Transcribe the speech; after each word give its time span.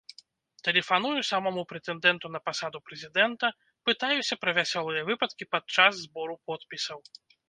Тэлефаную 0.67 1.19
самому 1.31 1.63
прэтэндэнту 1.73 2.31
на 2.35 2.39
пасаду 2.49 2.81
прэзідэнта, 2.87 3.51
пытаюся 3.89 4.39
пра 4.47 4.51
вясёлыя 4.59 5.07
выпадкі 5.11 5.47
падчас 5.57 5.93
збору 6.05 6.35
подпісаў. 6.53 6.99